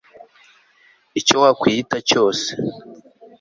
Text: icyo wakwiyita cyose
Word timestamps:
icyo 1.19 1.35
wakwiyita 1.43 1.97
cyose 2.09 2.47